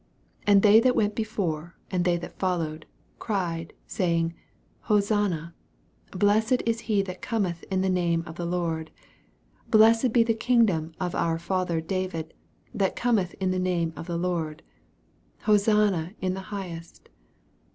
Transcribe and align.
9 0.47 0.53
And 0.55 0.61
they 0.63 0.79
that 0.79 0.95
went 0.95 1.13
before, 1.13 1.75
and 1.91 2.03
they 2.03 2.17
that 2.17 2.39
followed, 2.39 2.87
cried, 3.19 3.71
saying, 3.85 4.33
Hosanna; 4.89 5.53
Blessed 6.09 6.63
is 6.65 6.79
he 6.89 7.03
that 7.03 7.21
cometn 7.21 7.63
in 7.69 7.81
the 7.81 7.87
name 7.87 8.23
of 8.25 8.35
the 8.35 8.47
Lord: 8.47 8.89
10 9.69 9.69
Blessed 9.69 10.11
be 10.11 10.23
the 10.23 10.33
kingdom 10.33 10.95
of 10.99 11.13
our 11.13 11.37
father 11.37 11.81
David, 11.81 12.33
that 12.73 12.95
cometh 12.95 13.35
in 13.35 13.51
the 13.51 13.59
name 13.59 13.93
of 13.95 14.07
the 14.07 14.17
Lord: 14.17 14.63
Hosanna 15.41 16.15
in 16.19 16.33
the 16.33 16.39
highest. 16.49 17.07